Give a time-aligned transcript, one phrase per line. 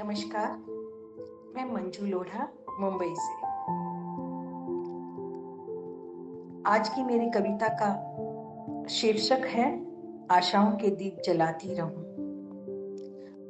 [0.00, 0.50] नमस्कार,
[1.56, 2.48] मैं मंजू लोढ़ा,
[2.80, 3.32] मुंबई से।
[6.70, 9.86] आज की मेरी कविता का शीर्षक है,
[10.30, 12.04] आशाओं के दीप जलाती रहूँ।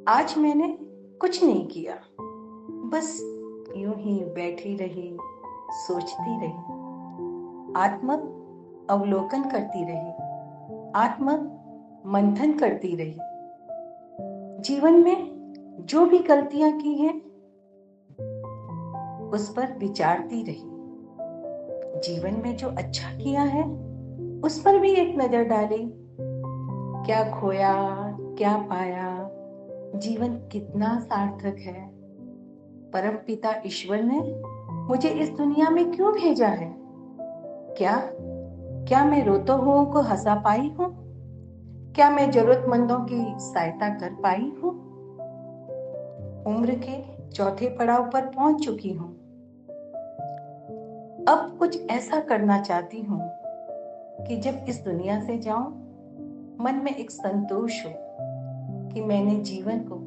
[0.07, 0.77] आज मैंने
[1.21, 1.95] कुछ नहीं किया,
[2.89, 3.19] बस
[3.77, 5.17] यूँ ही बैठी रही,
[5.71, 6.57] सोचती रही।
[7.81, 8.13] आत्म
[8.89, 10.11] अवलोकन करती रही
[10.95, 11.31] आत्म
[12.11, 13.17] मंथन करती रही।
[14.61, 15.38] जीवन में
[15.79, 17.21] जो भी गलतियाँ की हैं,
[19.29, 20.63] उस पर विचारती रही।
[21.99, 23.63] जीवन में जो अच्छा किया है,
[24.43, 25.93] उस पर भी एक नज़र डाली।
[27.05, 27.75] क्या खोया,
[28.19, 29.29] क्या पाया,
[29.95, 31.89] जीवन कितना सार्थक है।
[32.91, 36.75] परम पिता ईश्वर ने मुझे इस दुनिया में क्यों भेजा है?
[37.77, 38.09] क्या
[38.87, 40.99] क्या मैं रोतो हुओं को हंसा पाई हूँ?
[41.93, 44.88] क्या मैं जरूरतमंदों की सहायता कर पाई हूँ?
[46.49, 49.09] उम्र के चौथे पड़ाव पर पहुँच चुकी हूँ।
[51.29, 53.21] अब कुछ ऐसा करना चाहती हूँ
[54.27, 55.65] कि जब इस दुनिया से जाऊँ,
[56.61, 57.91] मन में एक संतोष हो
[58.93, 59.99] कि मैंने जीवन को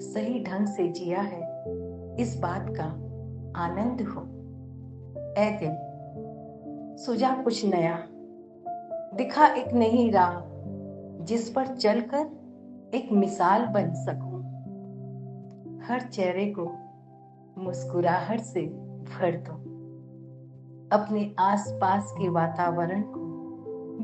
[0.00, 1.40] सही ढंग से जिया है,
[2.20, 2.84] इस बात का
[3.60, 4.22] आनंद हो।
[5.38, 5.58] ऐ
[6.96, 7.96] सुझा कुछ नया,
[9.14, 10.40] दिखा एक नई राह,
[11.24, 14.25] जिस पर चलकर एक मिसाल बन सकूँ।
[15.88, 16.64] हर चेहरे को
[17.58, 18.60] मुस्कुराहट से
[19.02, 19.52] भर दो।
[20.96, 23.20] अपने आसपास के वातावरण को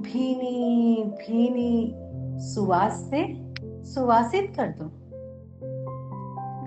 [0.00, 1.94] भीनी भीनी
[2.40, 3.52] सुवास से
[3.84, 4.84] सुवासित कर दो।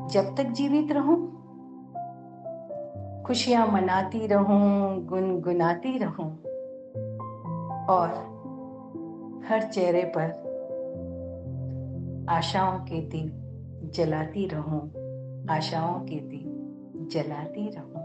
[0.09, 1.31] जब तक जीवित रहूँ,
[3.23, 6.41] खुशियाँ मनाती रहूँ, गुनगुनाती रहूँ,
[7.85, 8.09] और
[9.49, 10.45] हर चेहरे पर
[12.29, 13.41] आशाओं के दीप
[13.93, 15.04] जलाती रहूँ।
[15.49, 18.04] आशाओं के दीप जलाती रहूँ।